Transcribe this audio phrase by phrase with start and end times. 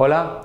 [0.00, 0.42] Hola,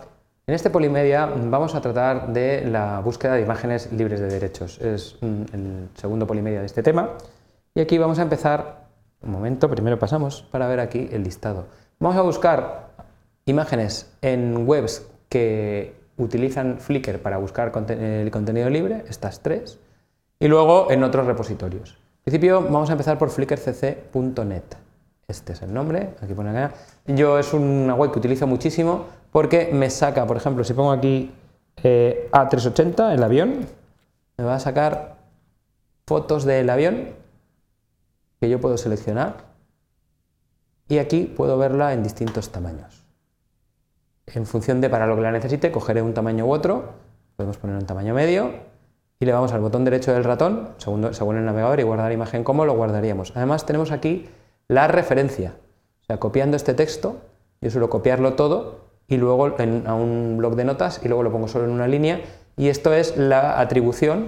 [0.48, 4.82] en este Polimedia vamos a tratar de la búsqueda de imágenes libres de derechos.
[4.82, 7.12] Es mm, el segundo Polimedia de este tema.
[7.76, 8.88] Y aquí vamos a empezar,
[9.22, 11.68] un momento, primero pasamos para ver aquí el listado.
[12.00, 12.94] Vamos a buscar
[13.46, 19.78] imágenes en webs que utilizan Flickr para buscar el contenido libre, estas tres,
[20.40, 21.92] y luego en otros repositorios.
[21.92, 24.83] En principio vamos a empezar por flickrcc.net.
[25.28, 26.76] Este es el nombre, aquí pone acá.
[27.08, 31.32] Yo es una web que utilizo muchísimo porque me saca, por ejemplo, si pongo aquí
[31.84, 33.66] eh, A380, el avión,
[34.38, 35.18] me va a sacar
[36.06, 37.10] fotos del avión
[38.40, 39.38] que yo puedo seleccionar
[40.88, 43.04] y aquí puedo verla en distintos tamaños.
[44.28, 46.94] En función de para lo que la necesite, cogeré un tamaño u otro,
[47.36, 48.52] podemos poner un tamaño medio
[49.20, 52.44] y le vamos al botón derecho del ratón, según, según el navegador, y guardar imagen
[52.44, 53.32] como lo guardaríamos.
[53.36, 54.30] Además tenemos aquí
[54.74, 55.54] la referencia.
[56.02, 57.18] O sea, copiando este texto,
[57.62, 61.32] yo suelo copiarlo todo y luego en, a un blog de notas y luego lo
[61.32, 62.22] pongo solo en una línea
[62.58, 64.26] y esto es la atribución,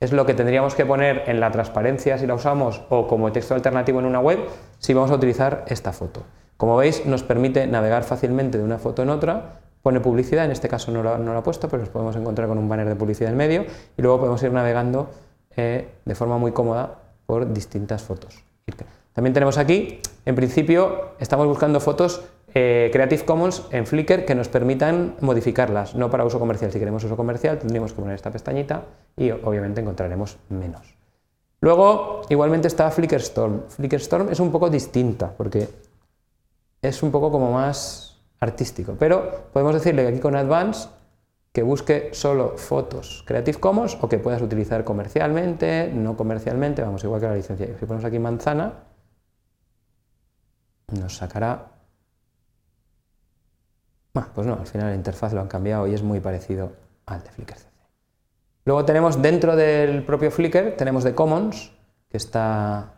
[0.00, 3.54] es lo que tendríamos que poner en la transparencia si la usamos o como texto
[3.54, 4.38] alternativo en una web
[4.78, 6.22] si vamos a utilizar esta foto.
[6.56, 10.68] Como veis nos permite navegar fácilmente de una foto en otra, pone publicidad, en este
[10.68, 13.30] caso no lo, no ha puesto, pero nos podemos encontrar con un banner de publicidad
[13.30, 13.64] en medio
[13.96, 15.10] y luego podemos ir navegando
[15.56, 18.44] eh, de forma muy cómoda por distintas fotos.
[19.18, 22.22] También tenemos aquí, en principio, estamos buscando fotos
[22.54, 26.70] eh, Creative Commons en Flickr que nos permitan modificarlas, no para uso comercial.
[26.70, 28.84] Si queremos uso comercial tendríamos que poner esta pestañita
[29.16, 30.94] y obviamente encontraremos menos.
[31.60, 33.62] Luego, igualmente está Flickr Storm.
[33.66, 35.68] Flickr Storm es un poco distinta porque
[36.80, 40.90] es un poco como más artístico, pero podemos decirle que aquí con Advanced
[41.50, 47.20] que busque solo fotos Creative Commons o que puedas utilizar comercialmente, no comercialmente, vamos, igual
[47.20, 47.66] que la licencia.
[47.66, 48.86] Si ponemos aquí manzana,
[50.92, 51.72] nos sacará...
[54.34, 56.72] Pues no, al final la interfaz lo han cambiado y es muy parecido
[57.06, 57.68] al de Flickr CC.
[58.64, 61.72] Luego tenemos dentro del propio Flickr, tenemos de Commons,
[62.10, 62.94] que está,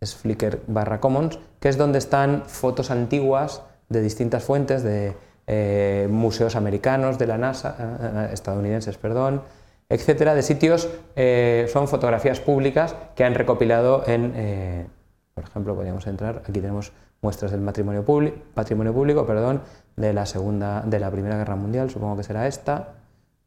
[0.00, 5.14] es Flickr barra Commons, que es donde están fotos antiguas de distintas fuentes, de
[5.46, 9.42] eh, museos americanos, de la NASA, eh, estadounidenses, perdón,
[9.90, 14.88] etcétera, de sitios, eh, son fotografías públicas que han recopilado en,
[15.34, 19.62] por ejemplo, podríamos entrar, aquí tenemos muestras del patrimonio público perdón,
[19.96, 22.94] de, la segunda, de la Primera Guerra Mundial, supongo que será esta,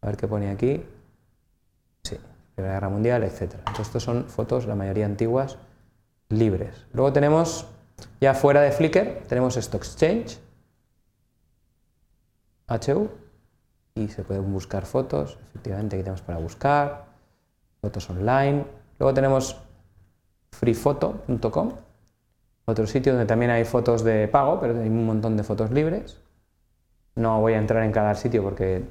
[0.02, 0.84] a ver qué pone aquí,
[2.04, 2.18] sí,
[2.56, 3.54] Primera Guerra Mundial, etc.
[3.60, 5.58] Entonces, estos son fotos, la mayoría antiguas,
[6.30, 6.86] libres.
[6.94, 7.68] Luego tenemos,
[8.20, 10.40] ya fuera de Flickr, tenemos Stock Exchange,
[12.68, 13.10] HU,
[13.96, 17.06] y se pueden buscar fotos, efectivamente aquí tenemos para buscar,
[17.82, 18.66] fotos online.
[19.00, 19.58] Luego tenemos
[20.60, 21.72] freefoto.com,
[22.66, 26.18] otro sitio donde también hay fotos de pago, pero hay un montón de fotos libres.
[27.16, 28.84] No voy a entrar en cada sitio porque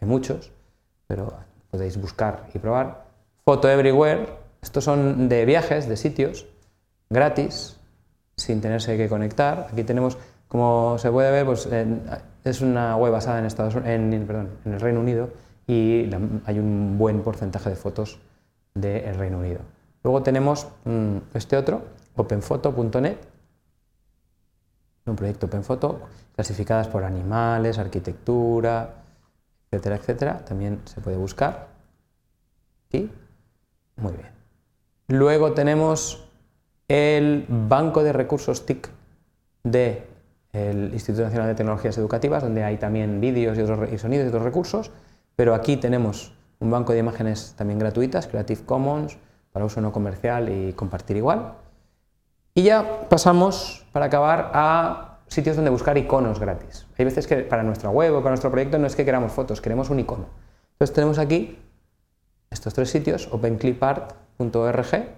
[0.00, 0.52] hay muchos,
[1.06, 1.32] pero
[1.70, 3.04] podéis buscar y probar.
[3.44, 4.28] Photo Everywhere,
[4.62, 6.46] estos son de viajes, de sitios,
[7.10, 7.76] gratis,
[8.36, 9.68] sin tenerse que conectar.
[9.72, 10.18] Aquí tenemos,
[10.48, 11.68] como se puede ver, pues,
[12.44, 15.30] es una web basada en, Estados, en, en el Reino Unido
[15.66, 16.10] y
[16.44, 18.18] hay un buen porcentaje de fotos
[18.74, 19.60] del Reino Unido.
[20.04, 21.82] Luego tenemos mm, este otro,
[22.14, 23.16] openfoto.net,
[25.06, 26.00] un proyecto OpenFoto,
[26.34, 28.94] clasificadas por animales, arquitectura,
[29.70, 30.44] etcétera, etcétera.
[30.44, 31.68] También se puede buscar.
[32.90, 33.10] ¿Sí?
[33.96, 34.28] Muy bien.
[35.08, 36.28] Luego tenemos
[36.88, 38.90] el banco de recursos TIC
[39.62, 44.28] del Instituto Nacional de Tecnologías Educativas, donde hay también vídeos y, otros, y sonidos y
[44.28, 44.90] otros recursos,
[45.34, 49.18] pero aquí tenemos un banco de imágenes también gratuitas, Creative Commons,
[49.54, 51.52] para uso no comercial y compartir igual.
[52.54, 56.88] Y ya pasamos, para acabar, a sitios donde buscar iconos gratis.
[56.98, 59.60] Hay veces que para nuestra web o para nuestro proyecto no es que queramos fotos,
[59.60, 60.26] queremos un icono.
[60.72, 61.56] Entonces tenemos aquí
[62.50, 65.08] estos tres sitios, openclipart.org,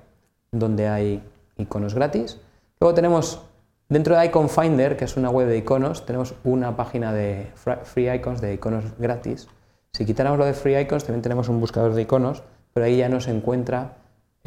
[0.52, 1.22] donde hay
[1.56, 2.38] iconos gratis.
[2.78, 3.40] Luego tenemos,
[3.88, 7.52] dentro de Icon Finder, que es una web de iconos, tenemos una página de
[7.84, 9.48] free icons, de iconos gratis.
[9.94, 12.42] Si quitáramos lo de free icons, también tenemos un buscador de iconos,
[12.74, 13.96] pero ahí ya no se encuentra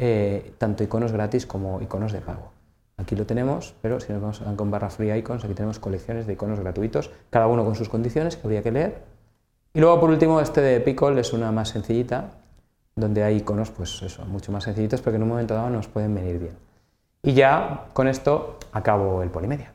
[0.02, 2.52] eh, tanto iconos gratis como iconos de pago.
[2.96, 6.32] Aquí lo tenemos, pero si nos vamos con barra free icons, aquí tenemos colecciones de
[6.32, 9.02] iconos gratuitos, cada uno con sus condiciones que habría que leer.
[9.74, 12.30] Y luego, por último, este de Pickle es una más sencillita,
[12.96, 15.86] donde hay iconos, pues eso, mucho más sencillitos, pero que en un momento dado nos
[15.86, 16.56] pueden venir bien.
[17.22, 19.72] Y ya con esto acabo el Polimedia.